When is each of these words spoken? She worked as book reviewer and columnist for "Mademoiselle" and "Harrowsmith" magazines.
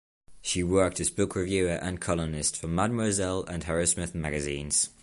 She 0.41 0.63
worked 0.63 0.99
as 0.99 1.11
book 1.11 1.35
reviewer 1.35 1.73
and 1.75 2.01
columnist 2.01 2.57
for 2.59 2.67
"Mademoiselle" 2.67 3.43
and 3.43 3.63
"Harrowsmith" 3.65 4.15
magazines. 4.15 4.89